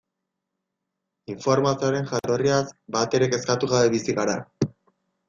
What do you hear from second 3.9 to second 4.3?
bizi